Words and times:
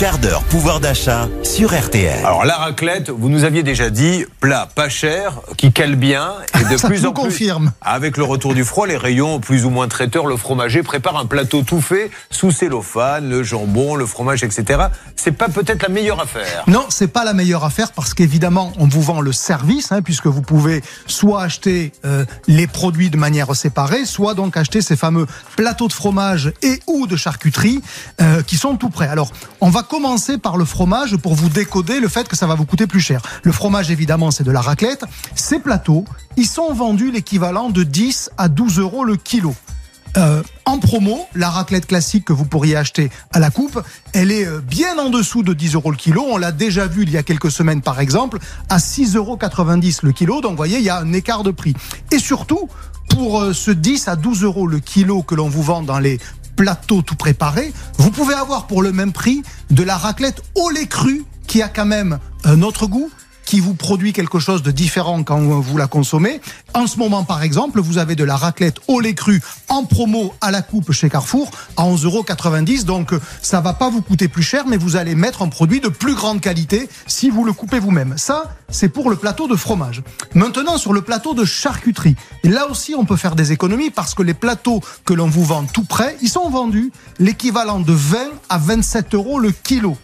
quart 0.00 0.16
d'heure 0.16 0.42
pouvoir 0.44 0.80
d'achat 0.80 1.28
sur 1.42 1.78
RTL. 1.78 2.24
Alors 2.24 2.46
la 2.46 2.56
raclette, 2.56 3.10
vous 3.10 3.28
nous 3.28 3.44
aviez 3.44 3.62
déjà 3.62 3.90
dit, 3.90 4.24
plat 4.40 4.66
pas 4.74 4.88
cher, 4.88 5.42
qui 5.58 5.72
cale 5.72 5.94
bien 5.94 6.32
et 6.58 6.72
de 6.72 6.76
Ça 6.78 6.88
plus 6.88 7.04
en 7.04 7.12
plus. 7.12 7.24
confirme. 7.24 7.72
Avec 7.82 8.16
le 8.16 8.24
retour 8.24 8.54
du 8.54 8.64
froid, 8.64 8.86
les 8.86 8.96
rayons 8.96 9.40
plus 9.40 9.66
ou 9.66 9.68
moins 9.68 9.88
traiteurs, 9.88 10.24
le 10.24 10.38
fromager 10.38 10.82
prépare 10.82 11.18
un 11.18 11.26
plateau 11.26 11.60
tout 11.60 11.82
fait 11.82 12.10
sous 12.30 12.50
cellophane, 12.50 13.28
le 13.28 13.42
jambon, 13.42 13.94
le 13.94 14.06
fromage, 14.06 14.42
etc. 14.42 14.84
C'est 15.16 15.32
pas 15.32 15.50
peut-être 15.50 15.82
la 15.82 15.90
meilleure 15.90 16.22
affaire. 16.22 16.64
Non, 16.66 16.86
c'est 16.88 17.08
pas 17.08 17.26
la 17.26 17.34
meilleure 17.34 17.64
affaire 17.64 17.92
parce 17.92 18.14
qu'évidemment, 18.14 18.72
on 18.78 18.86
vous 18.86 19.02
vend 19.02 19.20
le 19.20 19.32
service, 19.32 19.92
hein, 19.92 20.00
puisque 20.00 20.28
vous 20.28 20.40
pouvez 20.40 20.82
soit 21.08 21.42
acheter 21.42 21.92
euh, 22.06 22.24
les 22.46 22.66
produits 22.66 23.10
de 23.10 23.18
manière 23.18 23.54
séparée, 23.54 24.06
soit 24.06 24.32
donc 24.32 24.56
acheter 24.56 24.80
ces 24.80 24.96
fameux 24.96 25.26
plateaux 25.56 25.88
de 25.88 25.92
fromage 25.92 26.54
et 26.62 26.80
ou 26.86 27.06
de 27.06 27.16
charcuterie 27.16 27.82
euh, 28.22 28.42
qui 28.42 28.56
sont 28.56 28.78
tout 28.78 28.88
prêts. 28.88 29.08
Alors, 29.08 29.30
on 29.60 29.68
va 29.68 29.82
commencer 29.90 30.38
par 30.38 30.56
le 30.56 30.64
fromage 30.64 31.16
pour 31.16 31.34
vous 31.34 31.48
décoder 31.48 31.98
le 31.98 32.06
fait 32.06 32.28
que 32.28 32.36
ça 32.36 32.46
va 32.46 32.54
vous 32.54 32.64
coûter 32.64 32.86
plus 32.86 33.00
cher. 33.00 33.20
Le 33.42 33.50
fromage, 33.50 33.90
évidemment, 33.90 34.30
c'est 34.30 34.44
de 34.44 34.52
la 34.52 34.60
raclette. 34.60 35.04
Ces 35.34 35.58
plateaux, 35.58 36.04
ils 36.36 36.46
sont 36.46 36.72
vendus 36.72 37.10
l'équivalent 37.10 37.70
de 37.70 37.82
10 37.82 38.30
à 38.38 38.48
12 38.48 38.78
euros 38.78 39.04
le 39.04 39.16
kilo. 39.16 39.52
Euh, 40.16 40.42
en 40.64 40.78
promo, 40.78 41.26
la 41.34 41.50
raclette 41.50 41.86
classique 41.86 42.24
que 42.24 42.32
vous 42.32 42.44
pourriez 42.44 42.76
acheter 42.76 43.10
à 43.32 43.40
la 43.40 43.50
coupe, 43.50 43.82
elle 44.12 44.30
est 44.30 44.46
euh, 44.46 44.60
bien 44.60 44.96
en 44.98 45.10
dessous 45.10 45.42
de 45.42 45.54
10 45.54 45.74
euros 45.74 45.90
le 45.90 45.96
kilo. 45.96 46.24
On 46.30 46.38
l'a 46.38 46.52
déjà 46.52 46.86
vu 46.86 47.02
il 47.02 47.10
y 47.10 47.16
a 47.16 47.24
quelques 47.24 47.50
semaines, 47.50 47.82
par 47.82 47.98
exemple, 47.98 48.38
à 48.68 48.78
6,90 48.78 49.16
euros 49.16 49.38
le 50.02 50.12
kilo. 50.12 50.40
Donc, 50.40 50.52
vous 50.52 50.56
voyez, 50.56 50.78
il 50.78 50.84
y 50.84 50.90
a 50.90 50.98
un 50.98 51.12
écart 51.12 51.42
de 51.42 51.50
prix. 51.50 51.74
Et 52.12 52.20
surtout, 52.20 52.68
pour 53.08 53.40
euh, 53.40 53.52
ce 53.52 53.70
10 53.70 54.08
à 54.08 54.16
12 54.16 54.44
euros 54.44 54.66
le 54.66 54.78
kilo 54.78 55.22
que 55.22 55.34
l'on 55.34 55.48
vous 55.48 55.62
vend 55.62 55.82
dans 55.82 55.98
les 55.98 56.18
plateaux 56.60 57.00
tout 57.00 57.14
préparés, 57.14 57.72
vous 57.96 58.10
pouvez 58.10 58.34
avoir 58.34 58.66
pour 58.66 58.82
le 58.82 58.92
même 58.92 59.12
prix 59.12 59.42
de 59.70 59.82
la 59.82 59.96
raclette 59.96 60.42
au 60.54 60.68
lait 60.68 60.84
cru 60.84 61.24
qui 61.46 61.62
a 61.62 61.68
quand 61.68 61.86
même 61.86 62.18
un 62.44 62.60
autre 62.60 62.86
goût 62.86 63.10
qui 63.46 63.60
vous 63.60 63.72
produit 63.72 64.12
quelque 64.12 64.38
chose 64.38 64.62
de 64.62 64.70
différent 64.70 65.22
quand 65.22 65.40
vous 65.40 65.78
la 65.78 65.86
consommez. 65.86 66.42
En 66.74 66.86
ce 66.86 66.98
moment, 66.98 67.24
par 67.24 67.42
exemple, 67.42 67.80
vous 67.80 67.96
avez 67.96 68.14
de 68.14 68.24
la 68.24 68.36
raclette 68.36 68.78
au 68.88 69.00
lait 69.00 69.14
cru 69.14 69.40
en 69.70 69.84
promo 69.84 70.34
à 70.40 70.50
la 70.50 70.60
coupe 70.60 70.92
chez 70.92 71.08
Carrefour 71.08 71.50
à 71.76 71.84
11,90 71.84 72.04
euros. 72.04 72.84
Donc, 72.84 73.12
euh, 73.14 73.20
ça 73.40 73.60
va 73.60 73.72
pas 73.72 73.88
vous 73.88 74.02
coûter 74.02 74.28
plus 74.28 74.42
cher, 74.42 74.66
mais 74.66 74.76
vous 74.76 74.96
allez 74.96 75.14
mettre 75.14 75.42
un 75.42 75.48
produit 75.48 75.80
de 75.80 75.88
plus 75.88 76.14
grande 76.14 76.40
qualité 76.40 76.88
si 77.06 77.30
vous 77.30 77.44
le 77.44 77.52
coupez 77.52 77.78
vous-même. 77.78 78.14
Ça, 78.18 78.56
c'est 78.68 78.88
pour 78.88 79.08
le 79.08 79.16
plateau 79.16 79.48
de 79.48 79.56
fromage. 79.56 80.02
Maintenant, 80.34 80.76
sur 80.76 80.92
le 80.92 81.00
plateau 81.00 81.34
de 81.34 81.44
charcuterie, 81.44 82.16
là 82.44 82.68
aussi, 82.68 82.94
on 82.94 83.04
peut 83.04 83.16
faire 83.16 83.36
des 83.36 83.52
économies 83.52 83.90
parce 83.90 84.14
que 84.14 84.22
les 84.22 84.34
plateaux 84.34 84.80
que 85.04 85.14
l'on 85.14 85.28
vous 85.28 85.44
vend 85.44 85.64
tout 85.64 85.84
près, 85.84 86.16
ils 86.20 86.28
sont 86.28 86.50
vendus 86.50 86.92
l'équivalent 87.18 87.80
de 87.80 87.92
20 87.92 88.18
à 88.48 88.58
27 88.58 89.14
euros 89.14 89.38
le 89.38 89.52
kilo 89.52 89.96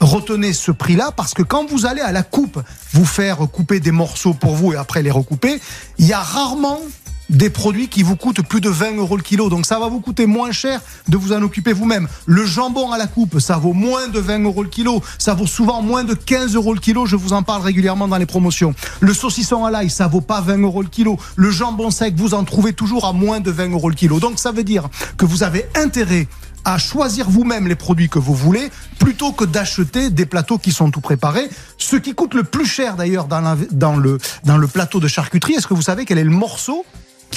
retenez 0.00 0.52
ce 0.52 0.70
prix-là 0.70 1.10
parce 1.10 1.34
que 1.34 1.42
quand 1.42 1.68
vous 1.68 1.86
allez 1.86 2.00
à 2.00 2.12
la 2.12 2.22
coupe 2.22 2.62
vous 2.92 3.04
faire 3.04 3.38
couper 3.50 3.80
des 3.80 3.90
morceaux 3.90 4.34
pour 4.34 4.54
vous 4.54 4.72
et 4.72 4.76
après 4.76 5.02
les 5.02 5.10
recouper, 5.10 5.60
il 5.98 6.06
y 6.06 6.12
a 6.12 6.20
rarement 6.20 6.80
des 7.28 7.50
produits 7.50 7.88
qui 7.88 8.02
vous 8.02 8.16
coûtent 8.16 8.42
plus 8.42 8.60
de 8.60 8.68
20 8.68 8.96
euros 8.96 9.16
le 9.16 9.22
kilo. 9.22 9.48
Donc 9.48 9.66
ça 9.66 9.78
va 9.78 9.88
vous 9.88 10.00
coûter 10.00 10.26
moins 10.26 10.52
cher 10.52 10.80
de 11.08 11.16
vous 11.16 11.32
en 11.32 11.42
occuper 11.42 11.72
vous-même. 11.72 12.08
Le 12.26 12.44
jambon 12.44 12.92
à 12.92 12.98
la 12.98 13.06
coupe, 13.06 13.38
ça 13.40 13.58
vaut 13.58 13.72
moins 13.72 14.08
de 14.08 14.18
20 14.18 14.44
euros 14.44 14.62
le 14.62 14.68
kilo. 14.68 15.02
Ça 15.18 15.34
vaut 15.34 15.46
souvent 15.46 15.82
moins 15.82 16.04
de 16.04 16.14
15 16.14 16.54
euros 16.54 16.74
le 16.74 16.80
kilo. 16.80 17.06
Je 17.06 17.16
vous 17.16 17.32
en 17.32 17.42
parle 17.42 17.62
régulièrement 17.62 18.08
dans 18.08 18.16
les 18.16 18.26
promotions. 18.26 18.74
Le 19.00 19.12
saucisson 19.12 19.64
à 19.64 19.70
l'ail, 19.70 19.90
ça 19.90 20.08
vaut 20.08 20.20
pas 20.20 20.40
20 20.40 20.58
euros 20.62 20.82
le 20.82 20.88
kilo. 20.88 21.18
Le 21.36 21.50
jambon 21.50 21.90
sec, 21.90 22.14
vous 22.16 22.34
en 22.34 22.44
trouvez 22.44 22.72
toujours 22.72 23.06
à 23.06 23.12
moins 23.12 23.40
de 23.40 23.50
20 23.50 23.72
euros 23.72 23.90
le 23.90 23.94
kilo. 23.94 24.20
Donc 24.20 24.38
ça 24.38 24.52
veut 24.52 24.64
dire 24.64 24.88
que 25.16 25.26
vous 25.26 25.42
avez 25.42 25.66
intérêt 25.74 26.28
à 26.64 26.76
choisir 26.76 27.30
vous-même 27.30 27.68
les 27.68 27.76
produits 27.76 28.08
que 28.08 28.18
vous 28.18 28.34
voulez 28.34 28.70
plutôt 28.98 29.32
que 29.32 29.44
d'acheter 29.44 30.10
des 30.10 30.26
plateaux 30.26 30.58
qui 30.58 30.72
sont 30.72 30.90
tout 30.90 31.00
préparés. 31.00 31.48
Ce 31.78 31.96
qui 31.96 32.14
coûte 32.14 32.34
le 32.34 32.42
plus 32.42 32.66
cher 32.66 32.96
d'ailleurs 32.96 33.26
dans, 33.26 33.56
dans 33.72 33.96
le 33.96 34.66
plateau 34.66 35.00
de 35.00 35.08
charcuterie, 35.08 35.54
est-ce 35.54 35.66
que 35.66 35.74
vous 35.74 35.82
savez 35.82 36.04
quel 36.04 36.18
est 36.18 36.24
le 36.24 36.30
morceau 36.30 36.84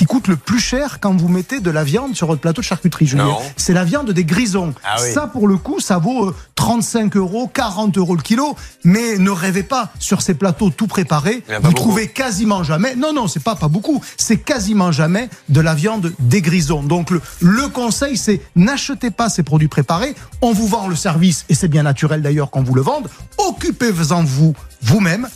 qui 0.01 0.07
coûte 0.07 0.27
le 0.27 0.35
plus 0.35 0.59
cher 0.59 0.97
quand 0.99 1.15
vous 1.15 1.27
mettez 1.27 1.59
de 1.59 1.69
la 1.69 1.83
viande 1.83 2.15
sur 2.15 2.25
votre 2.25 2.41
plateau 2.41 2.61
de 2.61 2.65
charcuterie, 2.65 3.05
Julien. 3.05 3.37
C'est 3.55 3.71
la 3.71 3.83
viande 3.83 4.09
des 4.09 4.25
grisons. 4.25 4.73
Ah 4.83 4.95
oui. 4.99 5.13
Ça, 5.13 5.27
pour 5.27 5.47
le 5.47 5.57
coup, 5.57 5.79
ça 5.79 5.99
vaut 5.99 6.29
euh, 6.29 6.35
35 6.55 7.15
euros, 7.17 7.47
40 7.47 7.99
euros 7.99 8.15
le 8.15 8.23
kilo. 8.23 8.55
Mais 8.83 9.19
ne 9.19 9.29
rêvez 9.29 9.61
pas, 9.61 9.93
sur 9.99 10.23
ces 10.23 10.33
plateaux 10.33 10.71
tout 10.71 10.87
préparés, 10.87 11.43
vous 11.47 11.61
beaucoup. 11.61 11.73
trouvez 11.75 12.07
quasiment 12.07 12.63
jamais, 12.63 12.95
non, 12.95 13.13
non, 13.13 13.27
c'est 13.27 13.43
pas 13.43 13.53
pas 13.53 13.67
beaucoup, 13.67 14.01
c'est 14.17 14.37
quasiment 14.37 14.91
jamais 14.91 15.29
de 15.49 15.61
la 15.61 15.75
viande 15.75 16.11
des 16.17 16.41
grisons. 16.41 16.81
Donc 16.81 17.11
le, 17.11 17.21
le 17.39 17.67
conseil, 17.67 18.17
c'est 18.17 18.41
n'achetez 18.55 19.11
pas 19.11 19.29
ces 19.29 19.43
produits 19.43 19.67
préparés. 19.67 20.15
On 20.41 20.51
vous 20.51 20.65
vend 20.65 20.87
le 20.87 20.95
service, 20.95 21.45
et 21.47 21.53
c'est 21.53 21.67
bien 21.67 21.83
naturel 21.83 22.23
d'ailleurs 22.23 22.49
qu'on 22.49 22.63
vous 22.63 22.73
le 22.73 22.81
vende. 22.81 23.07
Occupez-en 23.37 24.23
vous 24.23 24.55
vous-même. 24.81 25.27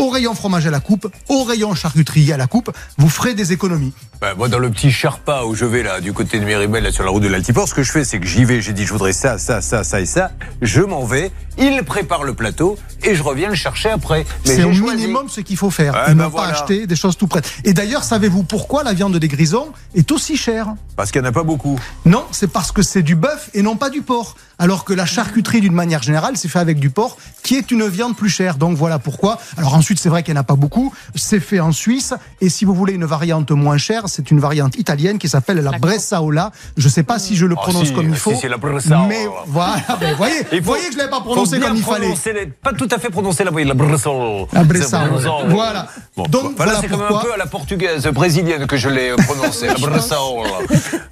Au 0.00 0.08
rayon 0.08 0.34
fromage 0.34 0.66
à 0.66 0.70
la 0.70 0.80
coupe, 0.80 1.12
au 1.28 1.44
rayon 1.44 1.74
charcuterie 1.74 2.32
à 2.32 2.38
la 2.38 2.46
coupe, 2.46 2.70
vous 2.96 3.10
ferez 3.10 3.34
des 3.34 3.52
économies. 3.52 3.92
Ben, 4.22 4.32
moi, 4.34 4.48
dans 4.48 4.58
le 4.58 4.70
petit 4.70 4.90
Sherpa 4.90 5.44
où 5.44 5.54
je 5.54 5.66
vais 5.66 5.82
là, 5.82 6.00
du 6.00 6.14
côté 6.14 6.40
de 6.40 6.46
Méribel, 6.46 6.82
là 6.82 6.90
sur 6.90 7.04
la 7.04 7.10
route 7.10 7.22
de 7.22 7.28
l'Altiport, 7.28 7.68
ce 7.68 7.74
que 7.74 7.82
je 7.82 7.92
fais, 7.92 8.02
c'est 8.02 8.18
que 8.18 8.26
j'y 8.26 8.46
vais, 8.46 8.62
j'ai 8.62 8.72
dit 8.72 8.86
je 8.86 8.92
voudrais 8.94 9.12
ça, 9.12 9.36
ça, 9.36 9.60
ça, 9.60 9.84
ça 9.84 10.00
et 10.00 10.06
ça. 10.06 10.30
Je 10.62 10.80
m'en 10.80 11.04
vais, 11.04 11.30
il 11.58 11.82
prépare 11.82 12.24
le 12.24 12.32
plateau 12.32 12.78
et 13.04 13.14
je 13.14 13.22
reviens 13.22 13.48
le 13.48 13.54
chercher 13.54 13.90
après. 13.90 14.24
C'est 14.44 14.64
au 14.64 14.72
choisi. 14.72 14.96
minimum 15.02 15.28
ce 15.28 15.40
qu'il 15.40 15.56
faut 15.56 15.70
faire. 15.70 15.94
Ouais, 15.94 16.12
et 16.12 16.14
ben 16.14 16.24
ne 16.24 16.28
voilà. 16.30 16.48
pas 16.48 16.54
acheter 16.54 16.86
des 16.86 16.96
choses 16.96 17.16
tout 17.16 17.26
prêtes. 17.26 17.50
Et 17.64 17.72
d'ailleurs, 17.72 18.04
savez-vous 18.04 18.42
pourquoi 18.42 18.82
la 18.82 18.92
viande 18.92 19.16
des 19.16 19.28
grisons 19.28 19.68
est 19.94 20.10
aussi 20.12 20.36
chère? 20.36 20.74
Parce 20.96 21.10
qu'il 21.10 21.20
n'y 21.22 21.26
en 21.26 21.30
a 21.30 21.32
pas 21.32 21.42
beaucoup. 21.42 21.78
Non, 22.04 22.24
c'est 22.30 22.50
parce 22.50 22.72
que 22.72 22.82
c'est 22.82 23.02
du 23.02 23.14
bœuf 23.14 23.50
et 23.54 23.62
non 23.62 23.76
pas 23.76 23.90
du 23.90 24.02
porc. 24.02 24.36
Alors 24.58 24.84
que 24.84 24.92
la 24.92 25.06
charcuterie, 25.06 25.62
d'une 25.62 25.72
manière 25.72 26.02
générale, 26.02 26.36
c'est 26.36 26.48
fait 26.48 26.58
avec 26.58 26.78
du 26.78 26.90
porc, 26.90 27.16
qui 27.42 27.56
est 27.56 27.70
une 27.70 27.86
viande 27.88 28.14
plus 28.14 28.28
chère. 28.28 28.56
Donc 28.56 28.76
voilà 28.76 28.98
pourquoi. 28.98 29.38
Alors 29.56 29.74
ensuite, 29.74 29.98
c'est 29.98 30.10
vrai 30.10 30.22
qu'il 30.22 30.34
n'y 30.34 30.38
en 30.38 30.42
a 30.42 30.44
pas 30.44 30.54
beaucoup. 30.56 30.92
C'est 31.14 31.40
fait 31.40 31.60
en 31.60 31.72
Suisse. 31.72 32.12
Et 32.42 32.50
si 32.50 32.66
vous 32.66 32.74
voulez 32.74 32.92
une 32.92 33.06
variante 33.06 33.50
moins 33.52 33.78
chère, 33.78 34.04
c'est 34.08 34.30
une 34.30 34.38
variante 34.38 34.76
italienne 34.76 35.18
qui 35.18 35.28
s'appelle 35.30 35.58
la 35.60 35.78
Bressaola. 35.78 36.52
Je 36.76 36.84
ne 36.86 36.90
sais 36.92 37.02
pas 37.02 37.18
si 37.18 37.36
je 37.36 37.46
le 37.46 37.54
Ah, 37.58 37.62
prononce 37.62 37.88
si, 37.88 37.94
comme 37.94 38.08
il 38.10 38.14
si, 38.14 38.20
faut. 38.20 38.34
c'est 38.38 38.48
la 38.48 38.58
Bressaola. 38.58 39.06
Mais 39.08 39.26
voilà, 39.46 39.76
ben, 40.00 40.14
voyez, 40.16 40.42
vous 40.52 40.58
voyez 40.62 40.84
que 40.86 40.92
je 40.92 40.96
ne 40.96 40.98
l'avais 40.98 41.10
pas 41.10 41.16
faut 41.18 41.22
prononcé 41.24 41.58
bien 41.58 41.68
comme 41.68 41.76
il 41.78 41.82
fallait. 41.82 42.00
prononcer 42.00 42.32
les- 42.34 42.46
Pas 42.46 42.72
tout 42.74 42.88
à 42.92 42.98
fait 42.98 43.10
prononcer 43.10 43.44
la, 43.44 43.50
la 43.50 43.74
Bressol. 43.74 44.46
La 44.52 44.64
Bressol. 44.64 45.00
Voilà. 45.48 45.88
Bon, 46.16 46.24
Donc, 46.24 46.52
voilà, 46.56 46.80
c'est 46.80 46.88
même 46.90 47.00
un 47.00 47.18
peu 47.20 47.32
à 47.32 47.36
la 47.36 47.46
portugaise 47.46 48.06
brésilienne 48.08 48.66
que 48.66 48.76
je 48.76 48.88
l'ai 48.88 49.12
prononcé. 49.16 49.66
la 49.68 49.74
Bressol. 49.78 50.46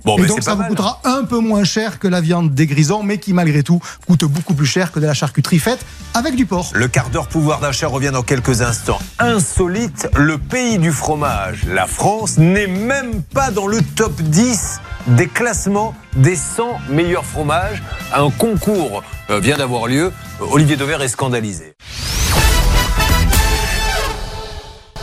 Bon, 0.04 0.16
Et 0.18 0.22
mais 0.22 0.28
donc 0.28 0.42
ça 0.42 0.54
vous 0.54 0.64
coûtera 0.64 1.00
un 1.04 1.24
peu 1.24 1.38
moins 1.38 1.64
cher 1.64 1.98
que 1.98 2.08
la 2.08 2.20
viande 2.20 2.54
des 2.54 2.66
grisons, 2.66 3.02
mais 3.02 3.18
qui 3.18 3.32
malgré 3.32 3.62
tout 3.62 3.80
coûte 4.06 4.24
beaucoup 4.24 4.54
plus 4.54 4.66
cher 4.66 4.92
que 4.92 5.00
de 5.00 5.06
la 5.06 5.14
charcuterie 5.14 5.58
faite 5.58 5.80
avec 6.14 6.34
du 6.36 6.46
porc. 6.46 6.70
Le 6.74 6.88
quart 6.88 7.10
d'heure 7.10 7.28
pouvoir 7.28 7.60
d'achat 7.60 7.88
revient 7.88 8.10
dans 8.12 8.22
quelques 8.22 8.62
instants. 8.62 8.98
Insolite, 9.18 10.08
le 10.16 10.38
pays 10.38 10.78
du 10.78 10.92
fromage. 10.92 11.64
La 11.66 11.86
France 11.86 12.38
n'est 12.38 12.66
même 12.66 13.22
pas 13.22 13.50
dans 13.50 13.66
le 13.66 13.80
top 13.96 14.20
10 14.20 14.80
des 15.16 15.28
classements 15.28 15.94
des 16.16 16.36
100 16.36 16.80
meilleurs 16.90 17.24
fromages. 17.24 17.82
Un 18.12 18.30
concours 18.30 19.02
euh, 19.30 19.40
vient 19.40 19.56
d'avoir 19.56 19.86
lieu. 19.86 20.12
Olivier 20.40 20.76
Dever 20.76 21.02
est 21.02 21.08
scandalisé. 21.08 21.74